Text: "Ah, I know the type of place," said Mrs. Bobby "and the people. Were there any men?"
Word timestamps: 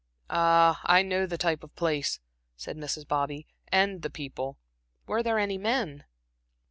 "Ah, 0.31 0.81
I 0.85 1.03
know 1.03 1.27
the 1.27 1.37
type 1.37 1.63
of 1.63 1.75
place," 1.75 2.19
said 2.57 2.75
Mrs. 2.75 3.07
Bobby 3.07 3.45
"and 3.67 4.01
the 4.01 4.09
people. 4.09 4.57
Were 5.05 5.21
there 5.21 5.37
any 5.37 5.59
men?" 5.59 6.05